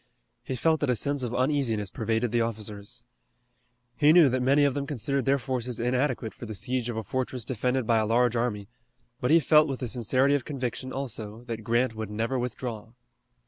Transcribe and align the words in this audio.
He 0.43 0.55
felt 0.55 0.79
that 0.79 0.89
a 0.89 0.95
sense 0.95 1.21
of 1.21 1.35
uneasiness 1.35 1.91
pervaded 1.91 2.31
the 2.31 2.41
officers. 2.41 3.03
He 3.95 4.11
knew 4.11 4.29
that 4.29 4.41
many 4.41 4.63
of 4.65 4.73
them 4.73 4.87
considered 4.87 5.25
their 5.25 5.37
forces 5.37 5.79
inadequate 5.79 6.33
for 6.33 6.47
the 6.47 6.55
siege 6.55 6.89
of 6.89 6.97
a 6.97 7.03
fortress 7.03 7.45
defended 7.45 7.85
by 7.85 7.99
a 7.99 8.07
large 8.07 8.35
army, 8.35 8.67
but 9.19 9.29
he 9.29 9.39
felt 9.39 9.67
with 9.67 9.79
the 9.79 9.87
sincerity 9.87 10.33
of 10.33 10.43
conviction 10.43 10.91
also, 10.91 11.43
that 11.43 11.63
Grant 11.63 11.93
would 11.93 12.09
never 12.09 12.39
withdraw. 12.39 12.93